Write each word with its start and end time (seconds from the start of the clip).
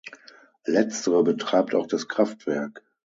Letztere 0.65 1.21
betreibt 1.23 1.75
auch 1.75 1.85
das 1.85 2.07
Kraftwerk. 2.07 2.81